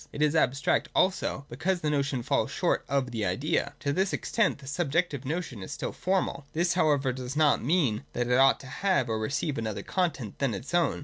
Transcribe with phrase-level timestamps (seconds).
[0.11, 3.75] It is abstract also, because the notion falls short of the idea.
[3.81, 6.47] To this extent the sub jective notion is still formal.
[6.53, 10.55] This however does not mean that it ought to have or receive another content than
[10.55, 10.99] its own.